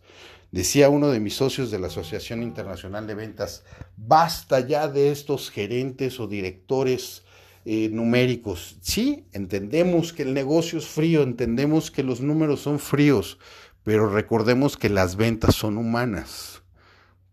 Decía 0.55 0.87
uno 0.87 1.09
de 1.09 1.19
mis 1.19 1.35
socios 1.35 1.69
de 1.69 1.79
la 1.79 1.87
Asociación 1.87 2.41
Internacional 2.41 3.05
de 3.07 3.13
Ventas, 3.13 3.65
basta 3.97 4.61
ya 4.61 4.87
de 4.87 5.11
estos 5.11 5.51
gerentes 5.51 6.17
o 6.21 6.27
directores 6.27 7.23
eh, 7.65 7.89
numéricos. 7.89 8.77
Sí, 8.79 9.25
entendemos 9.33 10.13
que 10.13 10.23
el 10.23 10.33
negocio 10.33 10.79
es 10.79 10.85
frío, 10.87 11.23
entendemos 11.23 11.91
que 11.91 12.03
los 12.03 12.21
números 12.21 12.61
son 12.61 12.79
fríos, 12.79 13.37
pero 13.83 14.07
recordemos 14.07 14.77
que 14.77 14.87
las 14.87 15.17
ventas 15.17 15.55
son 15.55 15.77
humanas. 15.77 16.61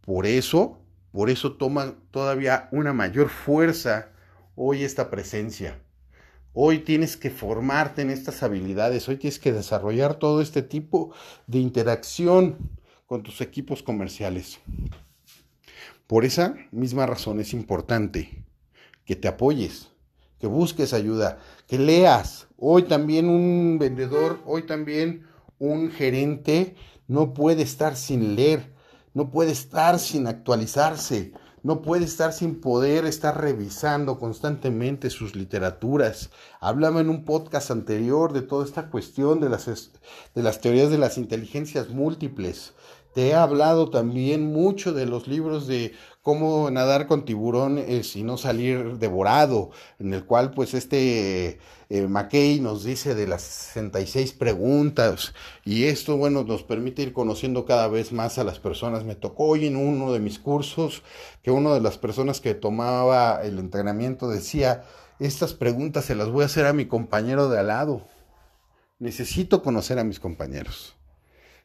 Por 0.01 0.27
eso, 0.27 0.81
por 1.13 1.31
eso 1.31 1.53
toma 1.53 1.95
todavía 2.11 2.69
una 2.73 2.93
mayor 2.93 3.29
fuerza 3.29 4.09
hoy 4.57 4.83
esta 4.83 5.11
presencia. 5.11 5.79
Hoy 6.55 6.81
tienes 6.81 7.17
que 7.17 7.31
formarte 7.31 8.03
en 8.03 8.11
estas 8.11 8.43
habilidades, 8.43 9.09
hoy 9.09 9.17
tienes 9.17 9.39
que 9.39 9.53
desarrollar 9.53 10.17
todo 10.17 10.41
este 10.43 10.63
tipo 10.63 11.15
de 11.47 11.61
interacción 11.61 12.82
con 13.13 13.23
tus 13.23 13.43
equipos 13.43 13.83
comerciales. 13.83 14.59
Por 16.07 16.25
esa 16.25 16.55
misma 16.71 17.05
razón 17.05 17.41
es 17.41 17.53
importante 17.53 18.43
que 19.05 19.17
te 19.17 19.29
apoyes, 19.29 19.91
que 20.41 20.47
busques 20.47 20.95
ayuda, 20.95 21.39
que 21.67 21.77
leas. 21.77 22.47
Hoy 22.57 22.85
también 22.85 23.29
un 23.29 23.77
vendedor, 23.79 24.41
hoy 24.47 24.63
también 24.63 25.27
un 25.59 25.91
gerente 25.91 26.75
no 27.07 27.35
puede 27.35 27.61
estar 27.61 27.97
sin 27.97 28.35
leer, 28.35 28.73
no 29.13 29.31
puede 29.31 29.53
estar 29.53 29.99
sin 29.99 30.27
actualizarse, 30.27 31.35
no 31.63 31.83
puede 31.83 32.07
estar 32.07 32.33
sin 32.33 32.63
poder 32.63 33.05
estar 33.05 33.39
revisando 33.39 34.19
constantemente 34.19 35.11
sus 35.11 35.37
literaturas. 35.37 36.31
Hablaba 36.61 37.03
en 37.03 37.11
un 37.11 37.27
podcast 37.27 37.71
anterior 37.71 38.33
de 38.33 38.41
toda 38.41 38.65
esta 38.65 38.89
cuestión 38.89 39.39
de 39.41 39.51
las, 39.51 39.67
de 39.67 40.43
las 40.43 40.63
teorías 40.63 40.91
de 40.91 40.97
las 40.97 41.19
inteligencias 41.19 41.91
múltiples. 41.91 42.73
Te 43.15 43.29
he 43.29 43.35
hablado 43.35 43.91
también 43.91 44.53
mucho 44.53 44.95
de 44.95 45.05
los 45.05 45.29
libros 45.29 45.67
de 45.67 45.93
cómo 46.23 46.71
nadar 46.71 47.07
con 47.07 47.27
tiburones 47.27 48.17
y 48.17 48.23
no 48.23 48.39
salir 48.39 48.97
devorado, 48.99 49.71
en 49.99 50.15
el 50.15 50.25
cual 50.25 50.53
pues 50.53 50.73
este 50.73 51.59
eh, 51.91 52.07
McKay 52.09 52.61
nos 52.61 52.85
dice 52.85 53.15
de 53.15 53.27
las 53.27 53.43
66 53.43 54.33
preguntas 54.33 55.35
y 55.63 55.85
esto 55.85 56.17
bueno 56.17 56.45
nos 56.45 56.63
permite 56.63 57.03
ir 57.03 57.13
conociendo 57.13 57.67
cada 57.67 57.87
vez 57.89 58.13
más 58.13 58.39
a 58.39 58.45
las 58.45 58.59
personas. 58.59 59.05
Me 59.05 59.15
tocó 59.15 59.45
hoy 59.45 59.67
en 59.67 59.77
uno 59.77 60.11
de 60.13 60.21
mis 60.21 60.39
cursos 60.39 61.03
que 61.43 61.51
una 61.51 61.75
de 61.75 61.83
las 61.83 61.99
personas 61.99 62.41
que 62.41 62.55
tomaba 62.55 63.43
el 63.43 63.59
entrenamiento 63.59 64.29
decía, 64.29 64.85
estas 65.19 65.53
preguntas 65.53 66.07
se 66.07 66.15
las 66.15 66.31
voy 66.31 66.45
a 66.45 66.47
hacer 66.47 66.65
a 66.65 66.73
mi 66.73 66.87
compañero 66.87 67.51
de 67.51 67.59
al 67.59 67.67
lado. 67.67 68.07
Necesito 68.99 69.63
conocer 69.63 69.99
a 69.99 70.05
mis 70.05 70.19
compañeros. 70.19 70.97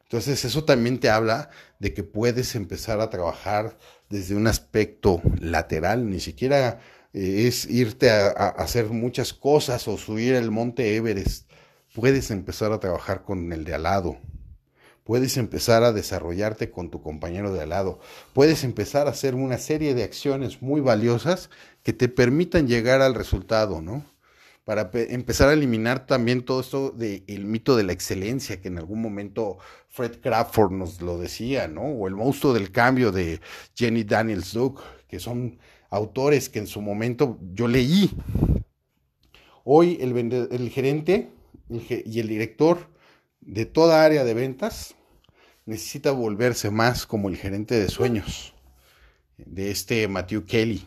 Entonces 0.08 0.42
eso 0.46 0.64
también 0.64 1.00
te 1.00 1.10
habla 1.10 1.50
de 1.78 1.92
que 1.92 2.02
puedes 2.02 2.54
empezar 2.54 2.98
a 3.00 3.10
trabajar 3.10 3.76
desde 4.08 4.34
un 4.34 4.46
aspecto 4.46 5.20
lateral, 5.38 6.08
ni 6.08 6.18
siquiera 6.18 6.80
eh, 7.12 7.44
es 7.46 7.66
irte 7.66 8.10
a, 8.10 8.28
a, 8.28 8.48
hacer 8.48 8.86
muchas 8.86 9.34
cosas 9.34 9.86
o 9.86 9.98
subir 9.98 10.32
el 10.32 10.50
monte 10.50 10.96
Everest. 10.96 11.50
Puedes 11.94 12.30
empezar 12.30 12.72
a 12.72 12.80
trabajar 12.80 13.22
con 13.22 13.52
el 13.52 13.64
de 13.64 13.74
al 13.74 13.82
lado. 13.82 14.16
Puedes 15.04 15.36
empezar 15.36 15.84
a 15.84 15.92
desarrollarte 15.92 16.70
con 16.70 16.90
tu 16.90 17.02
compañero 17.02 17.52
de 17.52 17.60
al 17.60 17.68
lado. 17.68 18.00
Puedes 18.32 18.64
empezar 18.64 19.08
a 19.08 19.10
hacer 19.10 19.34
una 19.34 19.58
serie 19.58 19.94
de 19.94 20.04
acciones 20.04 20.62
muy 20.62 20.80
valiosas 20.80 21.50
que 21.82 21.92
te 21.92 22.08
permitan 22.08 22.66
llegar 22.66 23.02
al 23.02 23.14
resultado, 23.14 23.82
¿no? 23.82 24.06
Para 24.68 24.90
empezar 24.92 25.48
a 25.48 25.54
eliminar 25.54 26.04
también 26.04 26.42
todo 26.42 26.60
esto 26.60 26.90
del 26.90 27.46
mito 27.46 27.74
de 27.74 27.84
la 27.84 27.94
excelencia, 27.94 28.60
que 28.60 28.68
en 28.68 28.76
algún 28.76 29.00
momento 29.00 29.56
Fred 29.88 30.20
Crawford 30.20 30.72
nos 30.72 31.00
lo 31.00 31.16
decía, 31.16 31.68
¿no? 31.68 31.84
O 31.84 32.06
el 32.06 32.14
monstruo 32.14 32.52
del 32.52 32.70
cambio 32.70 33.10
de 33.10 33.40
Jenny 33.74 34.04
Daniels 34.04 34.52
Duke, 34.52 34.82
que 35.08 35.20
son 35.20 35.58
autores 35.88 36.50
que 36.50 36.58
en 36.58 36.66
su 36.66 36.82
momento 36.82 37.38
yo 37.54 37.66
leí. 37.66 38.10
Hoy 39.64 39.96
el, 40.02 40.68
gerente 40.68 41.30
y 41.70 42.20
el 42.20 42.28
director 42.28 42.90
de 43.40 43.64
toda 43.64 44.04
área 44.04 44.22
de 44.22 44.34
ventas 44.34 44.96
necesita 45.64 46.10
volverse 46.10 46.70
más 46.70 47.06
como 47.06 47.30
el 47.30 47.38
gerente 47.38 47.74
de 47.80 47.88
sueños 47.88 48.52
de 49.38 49.70
este 49.70 50.06
Matthew 50.08 50.44
Kelly. 50.44 50.86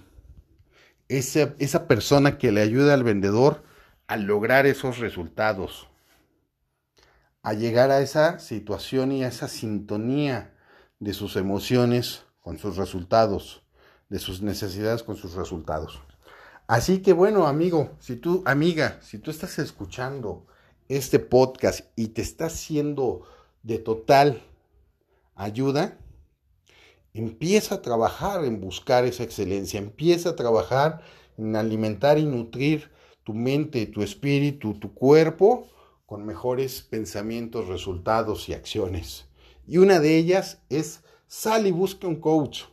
Esa 1.09 1.87
persona 1.87 2.37
que 2.37 2.51
le 2.51 2.61
ayuda 2.61 2.93
al 2.93 3.03
vendedor 3.03 3.70
a 4.11 4.17
lograr 4.17 4.65
esos 4.65 4.97
resultados, 4.97 5.87
a 7.43 7.53
llegar 7.53 7.91
a 7.91 8.01
esa 8.01 8.39
situación 8.39 9.13
y 9.13 9.23
a 9.23 9.29
esa 9.29 9.47
sintonía 9.47 10.53
de 10.99 11.13
sus 11.13 11.37
emociones 11.37 12.25
con 12.41 12.57
sus 12.57 12.75
resultados, 12.75 13.63
de 14.09 14.19
sus 14.19 14.41
necesidades 14.41 15.03
con 15.03 15.15
sus 15.15 15.35
resultados. 15.35 16.01
Así 16.67 17.01
que 17.01 17.13
bueno, 17.13 17.47
amigo, 17.47 17.91
si 17.99 18.17
tú, 18.17 18.43
amiga, 18.45 18.99
si 19.01 19.17
tú 19.17 19.31
estás 19.31 19.57
escuchando 19.59 20.45
este 20.89 21.19
podcast 21.19 21.85
y 21.95 22.09
te 22.09 22.21
está 22.21 22.49
siendo 22.49 23.21
de 23.63 23.79
total 23.79 24.41
ayuda, 25.35 25.97
empieza 27.13 27.75
a 27.75 27.81
trabajar 27.81 28.43
en 28.43 28.59
buscar 28.59 29.05
esa 29.05 29.23
excelencia, 29.23 29.79
empieza 29.79 30.31
a 30.31 30.35
trabajar 30.35 31.01
en 31.37 31.55
alimentar 31.55 32.17
y 32.17 32.25
nutrir 32.25 32.91
tu 33.23 33.33
mente, 33.33 33.85
tu 33.85 34.01
espíritu, 34.01 34.73
tu 34.75 34.93
cuerpo 34.93 35.67
con 36.05 36.25
mejores 36.25 36.81
pensamientos, 36.81 37.67
resultados 37.67 38.49
y 38.49 38.53
acciones. 38.53 39.27
Y 39.65 39.77
una 39.77 39.99
de 39.99 40.17
ellas 40.17 40.61
es 40.69 41.03
sal 41.27 41.67
y 41.67 41.71
busca 41.71 42.07
un 42.07 42.17
coach, 42.17 42.63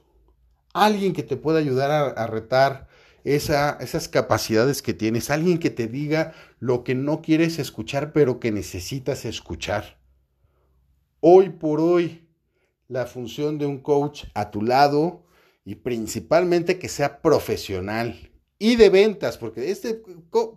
alguien 0.75 1.13
que 1.13 1.23
te 1.23 1.37
pueda 1.37 1.61
ayudar 1.61 2.19
a, 2.19 2.27
retar 2.27 2.89
esa, 3.23 3.79
esas 3.81 4.09
capacidades 4.09 4.83
que 4.83 4.95
tienes, 4.95 5.31
alguien 5.31 5.59
que 5.59 5.71
te 5.71 5.87
diga 5.87 6.35
lo 6.59 6.83
que 6.83 6.95
no 6.95 7.23
quieres 7.23 7.59
escuchar, 7.59 8.13
pero 8.13 8.41
que 8.41 8.51
necesitas 8.51 9.25
escuchar. 9.25 9.99
Hoy 11.21 11.51
por 11.51 11.81
hoy, 11.81 12.29
la 12.89 13.07
función 13.07 13.59
de 13.59 13.67
un 13.67 13.79
coach 13.79 14.25
a 14.35 14.51
tu 14.51 14.63
lado 14.63 15.25
y 15.65 15.77
principalmente 15.77 16.79
que 16.79 16.89
sea 16.89 17.21
profesional, 17.21 18.33
y 18.59 18.77
de 18.77 18.91
ventas, 18.91 19.39
porque 19.39 19.71
este 19.71 20.03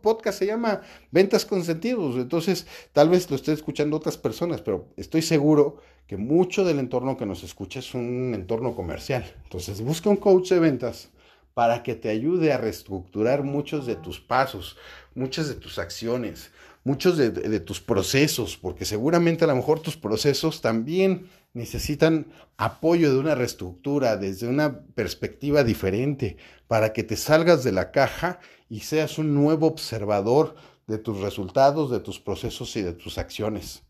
podcast 0.01 0.39
se 0.39 0.47
llama 0.47 0.81
Ventas 1.11 1.45
con 1.45 1.63
Sentidos, 1.63 2.15
entonces 2.15 2.65
tal 2.93 3.09
vez 3.09 3.29
lo 3.29 3.35
esté 3.35 3.53
escuchando 3.53 3.97
otras 3.97 4.17
personas, 4.17 4.61
pero 4.61 4.87
estoy 4.97 5.21
seguro 5.21 5.77
que 6.07 6.17
mucho 6.17 6.65
del 6.65 6.79
entorno 6.79 7.15
que 7.15 7.25
nos 7.25 7.43
escucha 7.43 7.79
es 7.79 7.93
un 7.93 8.33
entorno 8.33 8.75
comercial. 8.75 9.23
Entonces 9.43 9.81
busca 9.81 10.09
un 10.09 10.17
coach 10.17 10.49
de 10.49 10.59
ventas 10.59 11.09
para 11.53 11.83
que 11.83 11.95
te 11.95 12.09
ayude 12.09 12.51
a 12.51 12.57
reestructurar 12.57 13.43
muchos 13.43 13.85
de 13.85 13.95
tus 13.95 14.19
pasos, 14.19 14.77
muchas 15.13 15.47
de 15.47 15.55
tus 15.55 15.79
acciones, 15.79 16.51
muchos 16.83 17.17
de, 17.17 17.29
de 17.29 17.59
tus 17.59 17.79
procesos, 17.79 18.57
porque 18.57 18.83
seguramente 18.83 19.43
a 19.43 19.47
lo 19.47 19.55
mejor 19.55 19.79
tus 19.79 19.95
procesos 19.95 20.59
también 20.61 21.29
necesitan 21.53 22.27
apoyo 22.57 23.11
de 23.11 23.19
una 23.19 23.35
reestructura 23.35 24.17
desde 24.17 24.47
una 24.47 24.85
perspectiva 24.95 25.63
diferente 25.63 26.37
para 26.67 26.93
que 26.93 27.03
te 27.03 27.17
salgas 27.17 27.63
de 27.63 27.71
la 27.71 27.91
caja 27.91 28.39
y 28.69 28.81
seas 28.81 29.17
un 29.17 29.33
nuevo 29.33 29.67
observador 29.67 30.55
de 30.87 30.97
tus 30.97 31.19
resultados, 31.19 31.91
de 31.91 31.99
tus 31.99 32.19
procesos 32.19 32.75
y 32.75 32.81
de 32.81 32.93
tus 32.93 33.17
acciones. 33.17 33.83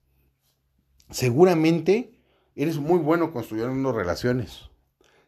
Seguramente 1.10 2.20
eres 2.56 2.78
muy 2.78 3.00
bueno 3.00 3.32
construyendo 3.32 3.92
relaciones. 3.92 4.70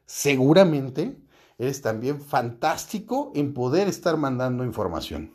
Seguramente 0.05 1.17
eres 1.57 1.81
también 1.81 2.19
fantástico 2.19 3.31
en 3.35 3.53
poder 3.53 3.87
estar 3.87 4.17
mandando 4.17 4.63
información. 4.63 5.31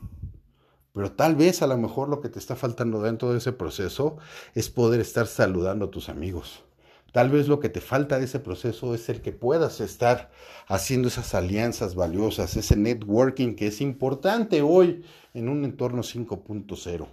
Pero 0.93 1.13
tal 1.13 1.37
vez 1.37 1.63
a 1.63 1.69
lo 1.69 1.79
mejor 1.79 2.09
lo 2.09 2.21
que 2.21 2.29
te 2.29 2.41
está 2.41 2.57
faltando 2.57 3.01
dentro 3.01 3.31
de 3.31 3.39
ese 3.39 3.53
proceso 3.53 4.17
es 4.55 4.69
poder 4.69 5.01
estar 5.01 5.29
saludando 5.29 5.87
a 5.87 5.91
tus 5.91 6.09
amigos 6.09 6.65
Tal 7.13 7.31
vez 7.31 7.49
lo 7.49 7.59
que 7.59 7.71
te 7.71 7.81
falta 7.81 8.19
de 8.19 8.27
ese 8.27 8.39
proceso 8.39 8.95
es 8.95 9.09
el 9.09 9.23
que 9.23 9.33
puedas 9.33 9.81
estar 9.81 10.31
haciendo 10.67 11.09
esas 11.09 11.35
alianzas 11.35 11.95
valiosas, 11.95 12.57
ese 12.57 12.77
networking 12.77 13.55
que 13.55 13.69
es 13.69 13.81
importante 13.81 14.61
hoy 14.61 15.05
en 15.33 15.49
un 15.49 15.65
entorno 15.65 16.03
5.0, 16.03 17.09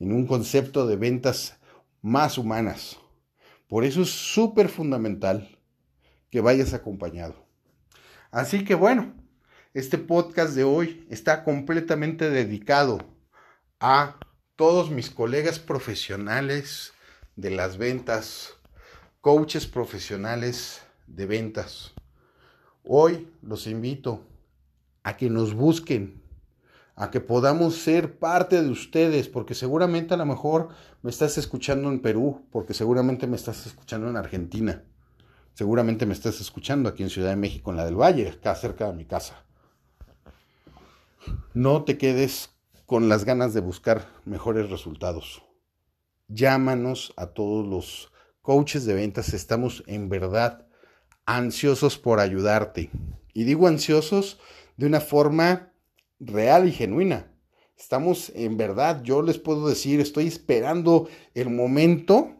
en 0.00 0.12
un 0.12 0.26
concepto 0.26 0.86
de 0.86 0.96
ventas 0.96 1.58
más 2.00 2.38
humanas. 2.38 2.98
Por 3.68 3.84
eso 3.84 4.02
es 4.02 4.10
súper 4.10 4.70
fundamental 4.70 5.58
que 6.30 6.40
vayas 6.40 6.72
acompañado. 6.72 7.46
Así 8.30 8.64
que 8.64 8.74
bueno, 8.74 9.14
este 9.74 9.98
podcast 9.98 10.54
de 10.54 10.64
hoy 10.64 11.06
está 11.10 11.44
completamente 11.44 12.30
dedicado 12.30 12.98
a 13.80 14.18
todos 14.56 14.90
mis 14.90 15.10
colegas 15.10 15.58
profesionales 15.58 16.94
de 17.36 17.50
las 17.50 17.76
ventas 17.76 18.57
coaches 19.28 19.66
profesionales 19.66 20.80
de 21.06 21.26
ventas. 21.26 21.92
Hoy 22.82 23.28
los 23.42 23.66
invito 23.66 24.24
a 25.02 25.18
que 25.18 25.28
nos 25.28 25.52
busquen, 25.52 26.22
a 26.96 27.10
que 27.10 27.20
podamos 27.20 27.74
ser 27.74 28.18
parte 28.18 28.62
de 28.62 28.70
ustedes, 28.70 29.28
porque 29.28 29.54
seguramente 29.54 30.14
a 30.14 30.16
lo 30.16 30.24
mejor 30.24 30.70
me 31.02 31.10
estás 31.10 31.36
escuchando 31.36 31.90
en 31.90 32.00
Perú, 32.00 32.46
porque 32.50 32.72
seguramente 32.72 33.26
me 33.26 33.36
estás 33.36 33.66
escuchando 33.66 34.08
en 34.08 34.16
Argentina, 34.16 34.82
seguramente 35.52 36.06
me 36.06 36.14
estás 36.14 36.40
escuchando 36.40 36.88
aquí 36.88 37.02
en 37.02 37.10
Ciudad 37.10 37.28
de 37.28 37.36
México, 37.36 37.70
en 37.70 37.76
la 37.76 37.84
del 37.84 38.00
Valle, 38.00 38.30
acá 38.30 38.54
cerca 38.54 38.86
de 38.86 38.94
mi 38.94 39.04
casa. 39.04 39.44
No 41.52 41.84
te 41.84 41.98
quedes 41.98 42.48
con 42.86 43.10
las 43.10 43.26
ganas 43.26 43.52
de 43.52 43.60
buscar 43.60 44.08
mejores 44.24 44.70
resultados. 44.70 45.42
Llámanos 46.28 47.12
a 47.18 47.26
todos 47.26 47.66
los 47.66 48.10
coaches 48.48 48.86
de 48.86 48.94
ventas 48.94 49.34
estamos 49.34 49.84
en 49.86 50.08
verdad 50.08 50.66
ansiosos 51.26 51.98
por 51.98 52.18
ayudarte. 52.18 52.88
Y 53.34 53.44
digo 53.44 53.66
ansiosos 53.66 54.38
de 54.78 54.86
una 54.86 55.02
forma 55.02 55.74
real 56.18 56.66
y 56.66 56.72
genuina. 56.72 57.30
Estamos 57.76 58.32
en 58.34 58.56
verdad, 58.56 59.02
yo 59.02 59.20
les 59.20 59.36
puedo 59.36 59.68
decir, 59.68 60.00
estoy 60.00 60.28
esperando 60.28 61.10
el 61.34 61.50
momento 61.50 62.36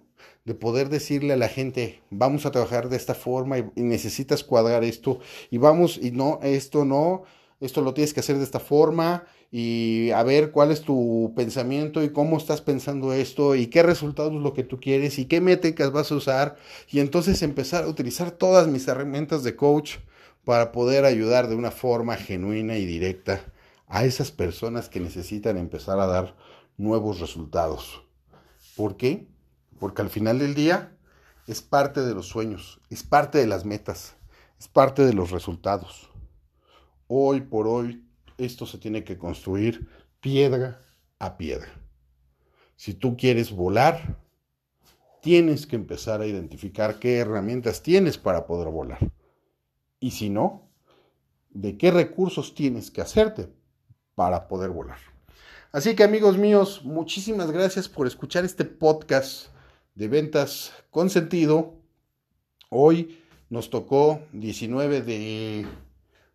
de 0.47 0.55
poder 0.55 0.89
decirle 0.89 1.35
a 1.35 1.37
la 1.37 1.49
gente, 1.49 2.01
vamos 2.09 2.47
a 2.47 2.53
trabajar 2.53 2.89
de 2.89 2.97
esta 2.97 3.15
forma 3.15 3.59
y, 3.59 3.71
necesitas 3.77 4.43
cuadrar 4.43 4.85
esto 4.85 5.21
y 5.51 5.59
vamos 5.59 5.99
y 6.01 6.11
no, 6.11 6.41
esto 6.43 6.87
no, 6.87 7.25
esto 7.61 7.83
lo 7.83 7.93
tienes 7.93 8.15
que 8.15 8.21
hacer 8.21 8.39
de 8.39 8.45
esta 8.45 8.61
forma 8.61 9.27
y 9.51 10.11
a 10.11 10.23
ver 10.23 10.51
cuál 10.51 10.71
es 10.71 10.83
tu 10.83 11.33
pensamiento 11.35 12.03
y 12.03 12.11
cómo 12.11 12.37
estás 12.37 12.61
pensando 12.61 13.13
esto 13.13 13.55
y 13.55 13.69
qué 13.69 13.83
resultados 13.83 14.35
es 14.35 14.41
lo 14.41 14.53
que 14.53 14.65
tú 14.65 14.79
quieres 14.79 15.19
y 15.19 15.25
qué 15.25 15.41
métricas 15.41 15.91
vas 15.91 16.13
a 16.13 16.17
usar 16.17 16.57
y 16.91 17.01
entonces 17.01 17.41
empezar 17.43 17.85
a 17.85 17.89
utilizar 17.89 18.31
todas 18.31 18.69
mis 18.69 18.87
herramientas 18.89 19.43
de 19.43 19.57
coach 19.57 19.97
para 20.45 20.73
poder 20.73 21.05
ayudar 21.05 21.49
de 21.49 21.55
una 21.55 21.71
forma 21.71 22.17
genuina 22.17 22.77
y 22.77 22.85
directa 22.85 23.41
a 23.87 24.05
esas 24.05 24.31
personas 24.31 24.89
que 24.89 25.01
necesitan 25.01 25.57
empezar 25.57 25.99
a 25.99 26.07
dar 26.07 26.37
nuevos 26.77 27.21
resultados. 27.21 28.03
¿Por 28.77 28.97
qué? 28.97 29.29
Porque 29.79 30.03
al 30.03 30.11
final 30.11 30.39
del 30.39 30.55
día 30.55 30.93
es 31.47 31.63
parte 31.63 32.03
de 32.03 32.15
los 32.15 32.27
sueños, 32.27 32.81
es 32.91 33.03
parte 33.03 33.39
de 33.39 33.47
las 33.47 33.65
metas, 33.65 34.15
es 34.61 34.69
parte 34.69 35.05
de 35.07 35.15
los 35.15 35.31
resultados. 35.31 36.11
Hoy 37.07 37.41
por 37.41 37.67
hoy 37.67 38.08
esto 38.39 38.67
se 38.67 38.79
tiene 38.79 39.05
que 39.05 39.19
construir 39.19 39.89
piedra 40.21 40.81
a 41.19 41.37
piedra. 41.37 41.69
Si 42.77 42.95
tú 42.95 43.17
quieres 43.17 43.51
volar, 43.51 44.17
tienes 45.21 45.67
que 45.67 45.77
empezar 45.77 46.21
a 46.21 46.27
identificar 46.27 46.99
qué 46.99 47.19
herramientas 47.19 47.83
tienes 47.83 48.17
para 48.17 48.47
poder 48.47 48.69
volar. 48.69 48.99
Y 50.01 50.13
si 50.13 50.31
no, 50.31 50.71
de 51.51 51.77
qué 51.77 51.91
recursos 51.91 52.55
tienes 52.55 52.91
que 52.91 53.01
hacerte 53.01 53.53
para 54.15 54.49
poder 54.49 54.71
volar. 54.71 54.99
Así 55.73 55.95
que 55.95 56.05
amigos 56.05 56.39
míos, 56.39 56.83
muchísimas 56.85 57.51
gracias 57.51 57.89
por 57.89 58.07
escuchar 58.07 58.45
este 58.45 58.65
podcast 58.65 59.49
de 59.95 60.09
ventas 60.09 60.73
con 60.91 61.11
sentido. 61.11 61.75
Hoy 62.71 63.19
nos 63.51 63.71
tocó 63.71 64.21
19 64.33 65.03
de 65.03 65.67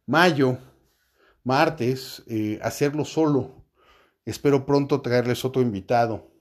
mayo, 0.05 0.57
martes, 1.43 2.23
eh, 2.27 2.59
hacerlo 2.61 3.05
solo. 3.05 3.63
Espero 4.25 4.65
pronto 4.65 5.01
traerles 5.01 5.43
otro 5.45 5.61
invitado. 5.61 6.31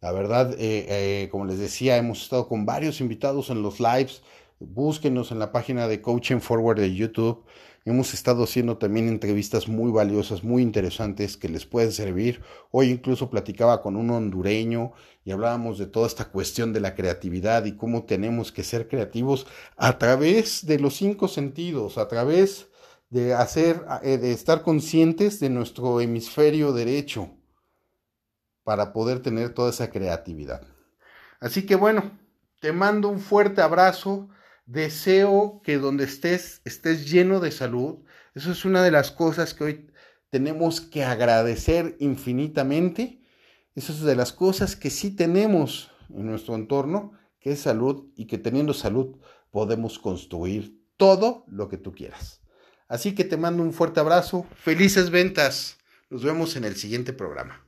La 0.00 0.12
verdad, 0.12 0.52
eh, 0.54 0.86
eh, 1.22 1.28
como 1.30 1.44
les 1.44 1.58
decía, 1.58 1.96
hemos 1.96 2.22
estado 2.22 2.48
con 2.48 2.66
varios 2.66 3.00
invitados 3.00 3.50
en 3.50 3.62
los 3.62 3.78
lives. 3.78 4.22
Búsquenos 4.58 5.30
en 5.30 5.38
la 5.38 5.52
página 5.52 5.86
de 5.86 6.00
Coaching 6.00 6.40
Forward 6.40 6.80
de 6.80 6.94
YouTube. 6.94 7.44
Hemos 7.84 8.14
estado 8.14 8.44
haciendo 8.44 8.78
también 8.78 9.08
entrevistas 9.08 9.66
muy 9.68 9.90
valiosas, 9.90 10.44
muy 10.44 10.62
interesantes 10.62 11.36
que 11.36 11.48
les 11.48 11.66
pueden 11.66 11.92
servir. 11.92 12.40
Hoy 12.70 12.90
incluso 12.90 13.28
platicaba 13.28 13.82
con 13.82 13.96
un 13.96 14.10
hondureño 14.10 14.92
y 15.24 15.32
hablábamos 15.32 15.78
de 15.78 15.86
toda 15.86 16.06
esta 16.06 16.26
cuestión 16.30 16.72
de 16.72 16.80
la 16.80 16.94
creatividad 16.94 17.64
y 17.64 17.76
cómo 17.76 18.04
tenemos 18.04 18.52
que 18.52 18.62
ser 18.62 18.88
creativos 18.88 19.46
a 19.76 19.98
través 19.98 20.64
de 20.64 20.78
los 20.78 20.94
cinco 20.94 21.26
sentidos, 21.26 21.98
a 21.98 22.06
través 22.06 22.71
de 23.12 23.34
hacer, 23.34 23.84
eh, 24.02 24.16
de 24.16 24.32
estar 24.32 24.62
conscientes 24.62 25.38
de 25.38 25.50
nuestro 25.50 26.00
hemisferio 26.00 26.72
derecho 26.72 27.28
para 28.64 28.94
poder 28.94 29.20
tener 29.20 29.52
toda 29.52 29.68
esa 29.68 29.90
creatividad. 29.90 30.62
Así 31.38 31.66
que 31.66 31.74
bueno, 31.74 32.18
te 32.62 32.72
mando 32.72 33.10
un 33.10 33.20
fuerte 33.20 33.60
abrazo. 33.60 34.30
Deseo 34.64 35.60
que 35.62 35.76
donde 35.76 36.04
estés 36.04 36.62
estés 36.64 37.10
lleno 37.10 37.38
de 37.40 37.50
salud. 37.50 37.98
Eso 38.34 38.50
es 38.50 38.64
una 38.64 38.82
de 38.82 38.90
las 38.90 39.10
cosas 39.10 39.52
que 39.52 39.64
hoy 39.64 39.90
tenemos 40.30 40.80
que 40.80 41.04
agradecer 41.04 41.96
infinitamente. 41.98 43.20
Eso 43.74 43.92
es 43.92 44.00
de 44.00 44.16
las 44.16 44.32
cosas 44.32 44.74
que 44.74 44.88
sí 44.88 45.14
tenemos 45.14 45.90
en 46.08 46.28
nuestro 46.28 46.54
entorno, 46.54 47.12
que 47.40 47.52
es 47.52 47.60
salud 47.60 48.10
y 48.16 48.26
que 48.26 48.38
teniendo 48.38 48.72
salud 48.72 49.18
podemos 49.50 49.98
construir 49.98 50.82
todo 50.96 51.44
lo 51.46 51.68
que 51.68 51.76
tú 51.76 51.92
quieras. 51.92 52.41
Así 52.92 53.14
que 53.14 53.24
te 53.24 53.38
mando 53.38 53.62
un 53.62 53.72
fuerte 53.72 54.00
abrazo, 54.00 54.46
felices 54.54 55.08
ventas. 55.08 55.78
Nos 56.10 56.22
vemos 56.22 56.56
en 56.56 56.64
el 56.64 56.76
siguiente 56.76 57.14
programa. 57.14 57.64